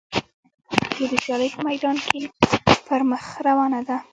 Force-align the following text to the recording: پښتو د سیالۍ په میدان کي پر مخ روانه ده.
پښتو 0.71 1.03
د 1.11 1.13
سیالۍ 1.23 1.49
په 1.55 1.61
میدان 1.67 1.95
کي 2.07 2.19
پر 2.87 3.01
مخ 3.11 3.25
روانه 3.47 3.79
ده. 3.87 3.97